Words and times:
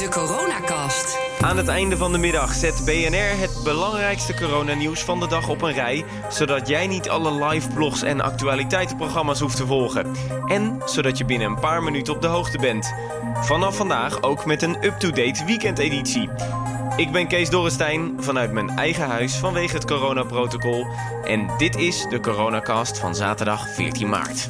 De 0.00 0.08
Coronacast. 0.08 1.18
Aan 1.40 1.56
het 1.56 1.68
einde 1.68 1.96
van 1.96 2.12
de 2.12 2.18
middag 2.18 2.52
zet 2.52 2.84
BNR 2.84 3.38
het 3.40 3.60
belangrijkste 3.64 4.34
coronanieuws 4.34 5.04
van 5.04 5.20
de 5.20 5.26
dag 5.26 5.48
op 5.48 5.62
een 5.62 5.72
rij, 5.72 6.04
zodat 6.28 6.68
jij 6.68 6.86
niet 6.86 7.08
alle 7.08 7.44
live 7.44 7.68
blogs 7.68 8.02
en 8.02 8.20
actualiteitenprogramma's 8.20 9.40
hoeft 9.40 9.56
te 9.56 9.66
volgen. 9.66 10.14
En 10.46 10.82
zodat 10.84 11.18
je 11.18 11.24
binnen 11.24 11.48
een 11.48 11.60
paar 11.60 11.82
minuten 11.82 12.14
op 12.14 12.22
de 12.22 12.26
hoogte 12.26 12.58
bent. 12.58 12.94
Vanaf 13.40 13.76
vandaag 13.76 14.22
ook 14.22 14.46
met 14.46 14.62
een 14.62 14.84
up-to-date 14.84 15.44
weekendeditie. 15.44 16.28
Ik 16.96 17.12
ben 17.12 17.28
Kees 17.28 17.50
Dorrestein 17.50 18.16
vanuit 18.18 18.52
mijn 18.52 18.68
eigen 18.68 19.06
huis 19.06 19.34
vanwege 19.34 19.74
het 19.74 19.84
coronaprotocol. 19.84 20.86
En 21.24 21.50
dit 21.58 21.76
is 21.76 22.06
de 22.08 22.20
Coronacast 22.20 22.98
van 22.98 23.14
zaterdag 23.14 23.68
14 23.68 24.08
maart. 24.08 24.48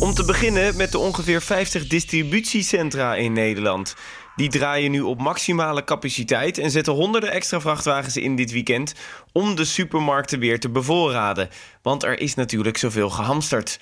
Om 0.00 0.14
te 0.14 0.24
beginnen 0.24 0.76
met 0.76 0.92
de 0.92 0.98
ongeveer 0.98 1.42
50 1.42 1.86
distributiecentra 1.86 3.14
in 3.14 3.32
Nederland. 3.32 3.96
Die 4.36 4.48
draaien 4.48 4.90
nu 4.90 5.00
op 5.00 5.20
maximale 5.20 5.84
capaciteit 5.84 6.58
en 6.58 6.70
zetten 6.70 6.92
honderden 6.92 7.32
extra 7.32 7.60
vrachtwagens 7.60 8.16
in 8.16 8.36
dit 8.36 8.50
weekend 8.50 8.94
om 9.32 9.54
de 9.54 9.64
supermarkten 9.64 10.38
weer 10.38 10.60
te 10.60 10.68
bevoorraden. 10.68 11.48
Want 11.82 12.02
er 12.02 12.20
is 12.20 12.34
natuurlijk 12.34 12.76
zoveel 12.76 13.10
gehamsterd. 13.10 13.80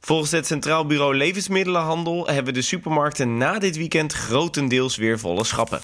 Volgens 0.00 0.30
het 0.30 0.46
Centraal 0.46 0.86
Bureau 0.86 1.16
Levensmiddelenhandel 1.16 2.26
hebben 2.26 2.54
de 2.54 2.62
supermarkten 2.62 3.36
na 3.36 3.58
dit 3.58 3.76
weekend 3.76 4.12
grotendeels 4.12 4.96
weer 4.96 5.18
volle 5.18 5.44
schappen. 5.44 5.80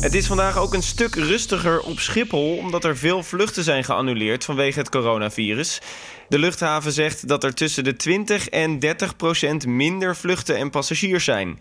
Het 0.00 0.14
is 0.14 0.26
vandaag 0.26 0.58
ook 0.58 0.74
een 0.74 0.82
stuk 0.82 1.14
rustiger 1.14 1.80
op 1.80 1.98
Schiphol, 1.98 2.56
omdat 2.56 2.84
er 2.84 2.96
veel 2.96 3.22
vluchten 3.22 3.64
zijn 3.64 3.84
geannuleerd 3.84 4.44
vanwege 4.44 4.78
het 4.78 4.88
coronavirus. 4.88 5.80
De 6.28 6.38
luchthaven 6.38 6.92
zegt 6.92 7.28
dat 7.28 7.44
er 7.44 7.54
tussen 7.54 7.84
de 7.84 7.96
20 7.96 8.48
en 8.48 8.78
30 8.78 9.16
procent 9.16 9.66
minder 9.66 10.16
vluchten 10.16 10.56
en 10.56 10.70
passagiers 10.70 11.24
zijn. 11.24 11.60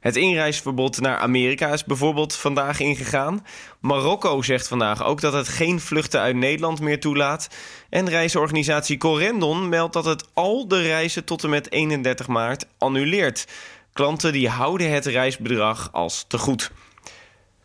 Het 0.00 0.16
inreisverbod 0.16 1.00
naar 1.00 1.18
Amerika 1.18 1.72
is 1.72 1.84
bijvoorbeeld 1.84 2.36
vandaag 2.36 2.80
ingegaan. 2.80 3.46
Marokko 3.80 4.42
zegt 4.42 4.68
vandaag 4.68 5.04
ook 5.04 5.20
dat 5.20 5.32
het 5.32 5.48
geen 5.48 5.80
vluchten 5.80 6.20
uit 6.20 6.36
Nederland 6.36 6.80
meer 6.80 7.00
toelaat. 7.00 7.48
En 7.88 8.08
reisorganisatie 8.08 8.98
Corendon 8.98 9.68
meldt 9.68 9.92
dat 9.92 10.04
het 10.04 10.24
al 10.34 10.68
de 10.68 10.82
reizen 10.82 11.24
tot 11.24 11.44
en 11.44 11.50
met 11.50 11.72
31 11.72 12.26
maart 12.26 12.66
annuleert. 12.78 13.46
Klanten 13.92 14.32
die 14.32 14.48
houden 14.48 14.92
het 14.92 15.06
reisbedrag 15.06 15.88
als 15.92 16.24
te 16.28 16.38
goed. 16.38 16.70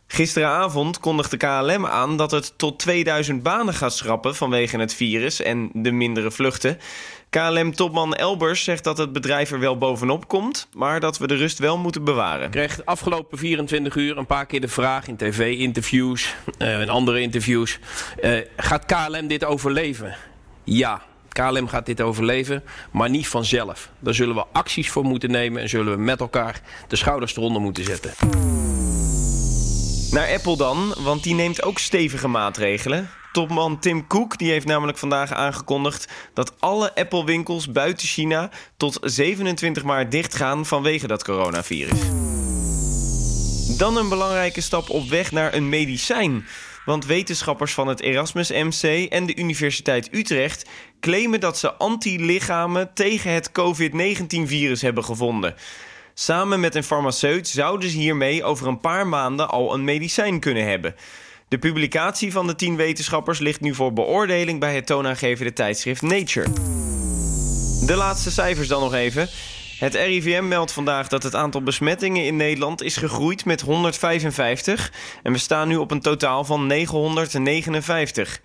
Gisteravond 0.06 1.00
kondigde 1.00 1.36
KLM 1.36 1.86
aan 1.86 2.16
dat 2.16 2.30
het 2.30 2.52
tot 2.56 2.78
2000 2.78 3.42
banen 3.42 3.74
gaat 3.74 3.94
schrappen 3.94 4.34
vanwege 4.34 4.78
het 4.78 4.94
virus 4.94 5.42
en 5.42 5.70
de 5.72 5.90
mindere 5.90 6.30
vluchten. 6.30 6.78
KLM-topman 7.30 8.14
Elbers 8.14 8.64
zegt 8.64 8.84
dat 8.84 8.98
het 8.98 9.12
bedrijf 9.12 9.50
er 9.50 9.58
wel 9.58 9.78
bovenop 9.78 10.28
komt, 10.28 10.68
maar 10.74 11.00
dat 11.00 11.18
we 11.18 11.26
de 11.26 11.34
rust 11.34 11.58
wel 11.58 11.78
moeten 11.78 12.04
bewaren. 12.04 12.44
Ik 12.44 12.50
kreeg 12.50 12.76
de 12.76 12.84
afgelopen 12.84 13.38
24 13.38 13.94
uur 13.94 14.18
een 14.18 14.26
paar 14.26 14.46
keer 14.46 14.60
de 14.60 14.68
vraag 14.68 15.06
in 15.06 15.16
tv-interviews 15.16 16.34
uh, 16.58 16.80
en 16.80 16.88
andere 16.88 17.20
interviews: 17.20 17.78
uh, 18.22 18.40
gaat 18.56 18.84
KLM 18.84 19.26
dit 19.26 19.44
overleven? 19.44 20.16
Ja. 20.64 21.02
KLM 21.28 21.68
gaat 21.68 21.86
dit 21.86 22.00
overleven, 22.00 22.62
maar 22.90 23.10
niet 23.10 23.28
vanzelf. 23.28 23.90
Daar 23.98 24.14
zullen 24.14 24.34
we 24.34 24.44
acties 24.52 24.90
voor 24.90 25.04
moeten 25.04 25.30
nemen 25.30 25.62
en 25.62 25.68
zullen 25.68 25.96
we 25.96 26.02
met 26.02 26.20
elkaar 26.20 26.60
de 26.88 26.96
schouders 26.96 27.36
eronder 27.36 27.62
moeten 27.62 27.84
zetten. 27.84 28.10
Naar 30.16 30.34
Apple 30.34 30.56
dan, 30.56 30.94
want 30.98 31.22
die 31.22 31.34
neemt 31.34 31.62
ook 31.62 31.78
stevige 31.78 32.28
maatregelen. 32.28 33.10
Topman 33.32 33.78
Tim 33.78 34.06
Cook 34.06 34.38
die 34.38 34.50
heeft 34.50 34.66
namelijk 34.66 34.98
vandaag 34.98 35.32
aangekondigd 35.32 36.08
dat 36.34 36.60
alle 36.60 36.94
Apple-winkels 36.94 37.72
buiten 37.72 38.06
China 38.06 38.50
tot 38.76 38.98
27 39.02 39.84
maart 39.84 40.10
dichtgaan 40.10 40.66
vanwege 40.66 41.06
dat 41.06 41.24
coronavirus. 41.24 41.98
Dan 43.78 43.96
een 43.96 44.08
belangrijke 44.08 44.60
stap 44.60 44.90
op 44.90 45.08
weg 45.08 45.32
naar 45.32 45.54
een 45.54 45.68
medicijn. 45.68 46.46
Want 46.84 47.06
wetenschappers 47.06 47.72
van 47.72 47.88
het 47.88 48.00
Erasmus 48.00 48.50
MC 48.50 49.08
en 49.08 49.26
de 49.26 49.36
Universiteit 49.36 50.08
Utrecht 50.14 50.68
claimen 51.00 51.40
dat 51.40 51.58
ze 51.58 51.72
antilichamen 51.72 52.94
tegen 52.94 53.32
het 53.32 53.50
COVID-19-virus 53.52 54.82
hebben 54.82 55.04
gevonden. 55.04 55.54
Samen 56.18 56.60
met 56.60 56.74
een 56.74 56.84
farmaceut 56.84 57.48
zouden 57.48 57.90
ze 57.90 57.96
hiermee 57.96 58.44
over 58.44 58.66
een 58.66 58.80
paar 58.80 59.06
maanden 59.06 59.48
al 59.48 59.74
een 59.74 59.84
medicijn 59.84 60.40
kunnen 60.40 60.68
hebben. 60.68 60.94
De 61.48 61.58
publicatie 61.58 62.32
van 62.32 62.46
de 62.46 62.54
tien 62.54 62.76
wetenschappers 62.76 63.38
ligt 63.38 63.60
nu 63.60 63.74
voor 63.74 63.92
beoordeling 63.92 64.60
bij 64.60 64.74
het 64.74 64.86
toonaangevende 64.86 65.52
tijdschrift 65.52 66.02
Nature. 66.02 66.50
De 67.86 67.94
laatste 67.96 68.30
cijfers 68.30 68.68
dan 68.68 68.80
nog 68.80 68.94
even. 68.94 69.28
Het 69.78 69.94
RIVM 69.94 70.48
meldt 70.48 70.72
vandaag 70.72 71.08
dat 71.08 71.22
het 71.22 71.34
aantal 71.34 71.62
besmettingen 71.62 72.24
in 72.24 72.36
Nederland 72.36 72.82
is 72.82 72.96
gegroeid 72.96 73.44
met 73.44 73.60
155 73.60 74.92
en 75.22 75.32
we 75.32 75.38
staan 75.38 75.68
nu 75.68 75.76
op 75.76 75.90
een 75.90 76.00
totaal 76.00 76.44
van 76.44 76.66
959. 76.66 78.40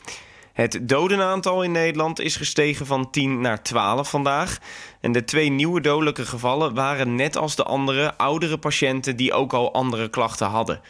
Het 0.54 0.80
dodenaantal 0.82 1.64
in 1.64 1.72
Nederland 1.72 2.20
is 2.20 2.36
gestegen 2.36 2.86
van 2.86 3.10
10 3.10 3.42
naar 3.42 3.64
12 3.64 4.10
vandaag. 4.10 4.58
En 5.02 5.12
de 5.12 5.24
twee 5.24 5.50
nieuwe 5.50 5.82
dodelijke 5.82 6.26
gevallen 6.26 6.74
waren 6.74 7.16
net 7.16 7.38
als 7.38 7.56
de 7.56 7.64
andere 7.64 8.18
oudere 8.18 8.58
patiënten 8.58 9.16
die 9.16 9.34
ook 9.34 9.54
al 9.54 9.74
andere 9.74 10.10
klachten 10.10 10.48
hadden. 10.48 10.82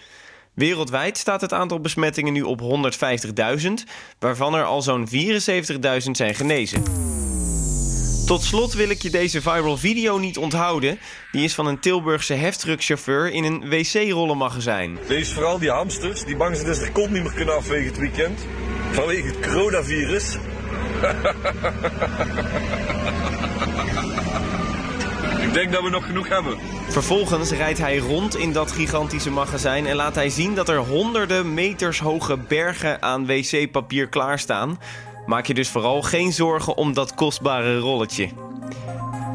Wereldwijd 0.54 1.18
staat 1.18 1.42
het 1.42 1.54
aantal 1.54 1.80
besmettingen 1.80 2.34
nu 2.34 2.42
op 2.42 2.62
150.000, 3.62 3.72
waarvan 4.20 4.56
er 4.56 4.64
al 4.64 4.82
zo'n 4.82 5.08
74.000 5.08 6.12
zijn 6.12 6.36
genezen. 6.36 6.84
Tot 8.26 8.44
slot 8.44 8.74
wil 8.74 8.90
ik 8.90 9.02
je 9.02 9.10
deze 9.10 9.42
viral 9.42 9.78
video 9.78 10.18
niet 10.18 10.38
onthouden. 10.38 11.00
Die 11.32 11.44
is 11.44 11.54
van 11.54 11.68
een 11.68 11.80
Tilburgse 11.80 12.34
heftruckchauffeur 12.34 13.32
in 13.32 13.44
een 13.44 13.70
wc-rollenmagazijn. 13.70 14.98
Lees 15.08 15.34
vooral 15.34 15.60
die 15.60 15.70
hamsters 15.70 16.24
die 16.24 16.36
bang 16.36 16.56
zijn 16.56 16.68
dat 16.68 16.76
ze 16.76 16.84
er 16.84 16.92
kont 16.92 17.12
niet 17.12 17.24
meer 17.24 17.34
kunnen 17.34 17.56
afwegen 17.56 17.88
het 17.88 17.98
weekend. 17.98 18.40
Vanwege 18.92 19.28
het 19.28 19.40
coronavirus. 19.40 20.38
Ik 25.42 25.54
denk 25.58 25.72
dat 25.72 25.84
we 25.84 25.90
nog 25.90 26.06
genoeg 26.06 26.28
hebben. 26.28 26.58
Vervolgens 26.90 27.52
rijdt 27.52 27.80
hij 27.80 27.98
rond 27.98 28.36
in 28.36 28.52
dat 28.52 28.72
gigantische 28.72 29.30
magazijn 29.30 29.86
en 29.86 29.96
laat 29.96 30.16
hij 30.16 30.30
zien 30.30 30.56
dat 30.56 30.70
er 30.70 30.78
honderden 30.78 31.54
meters 31.54 32.00
hoge 32.00 32.38
bergen 32.38 33.02
aan 33.02 33.26
wc-papier 33.26 34.08
klaarstaan. 34.08 34.80
Maak 35.26 35.46
je 35.46 35.54
dus 35.54 35.70
vooral 35.70 36.02
geen 36.02 36.34
zorgen 36.34 36.78
om 36.78 36.94
dat 36.94 37.14
kostbare 37.14 37.78
rolletje. 37.78 38.30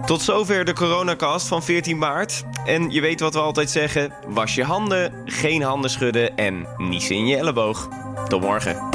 Tot 0.07 0.23
zover 0.23 0.65
de 0.65 0.73
coronacast 0.73 1.47
van 1.47 1.63
14 1.63 1.99
maart. 1.99 2.45
En 2.65 2.91
je 2.91 3.01
weet 3.01 3.21
wat 3.21 3.35
we 3.35 3.41
altijd 3.41 3.71
zeggen: 3.71 4.13
was 4.27 4.55
je 4.55 4.65
handen, 4.65 5.13
geen 5.25 5.63
handen 5.63 5.91
schudden 5.91 6.37
en 6.37 6.67
niezen 6.77 7.17
in 7.17 7.27
je 7.27 7.37
elleboog. 7.37 7.89
Tot 8.29 8.41
morgen. 8.41 8.89